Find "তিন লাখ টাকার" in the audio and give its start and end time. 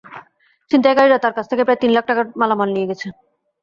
1.81-2.25